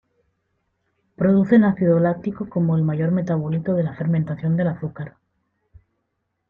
Producen 1.15 1.63
ácido 1.63 1.99
láctico 1.99 2.49
como 2.49 2.75
el 2.75 2.81
mayor 2.81 3.11
metabolito 3.11 3.75
de 3.75 3.83
la 3.83 3.93
fermentación 3.93 4.57
del 4.57 4.69
azúcar. 4.69 5.17